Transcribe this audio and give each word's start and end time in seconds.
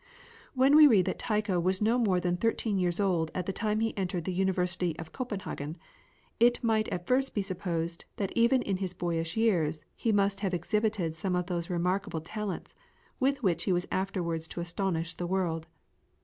When 0.55 0.75
we 0.75 0.87
read 0.87 1.05
that 1.05 1.19
Tycho 1.19 1.59
was 1.59 1.79
no 1.79 1.99
more 1.99 2.19
than 2.19 2.35
thirteen 2.35 2.79
years 2.79 2.99
old 2.99 3.29
at 3.35 3.45
the 3.45 3.53
time 3.53 3.81
he 3.81 3.95
entered 3.95 4.23
the 4.25 4.33
University 4.33 4.97
of 4.97 5.11
Copenhagen, 5.11 5.77
it 6.39 6.63
might 6.63 6.85
be 6.85 6.91
at 6.93 7.05
first 7.05 7.39
supposed 7.43 8.05
that 8.15 8.31
even 8.35 8.63
in 8.63 8.77
his 8.77 8.95
boyish 8.95 9.37
years 9.37 9.79
he 9.95 10.11
must 10.11 10.39
have 10.39 10.55
exhibited 10.55 11.15
some 11.15 11.35
of 11.35 11.45
those 11.45 11.69
remarkable 11.69 12.21
talents 12.21 12.73
with 13.19 13.43
which 13.43 13.65
he 13.65 13.71
was 13.71 13.87
afterwards 13.91 14.47
to 14.47 14.59
astonish 14.59 15.13
the 15.13 15.27
world. 15.27 15.67